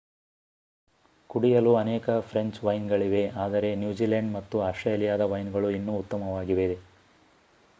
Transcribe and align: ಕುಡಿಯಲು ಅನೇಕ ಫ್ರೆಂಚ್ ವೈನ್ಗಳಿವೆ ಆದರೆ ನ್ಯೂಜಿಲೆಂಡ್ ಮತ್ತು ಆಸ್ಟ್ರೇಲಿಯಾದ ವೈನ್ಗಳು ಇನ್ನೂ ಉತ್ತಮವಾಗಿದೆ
ಕುಡಿಯಲು 1.29 1.71
ಅನೇಕ 1.75 2.09
ಫ್ರೆಂಚ್ 2.29 2.57
ವೈನ್ಗಳಿವೆ 2.63 3.23
ಆದರೆ 3.43 3.69
ನ್ಯೂಜಿಲೆಂಡ್ 3.75 4.35
ಮತ್ತು 4.35 4.63
ಆಸ್ಟ್ರೇಲಿಯಾದ 4.69 5.25
ವೈನ್ಗಳು 5.33 5.69
ಇನ್ನೂ 5.77 5.95
ಉತ್ತಮವಾಗಿದೆ 5.99 6.67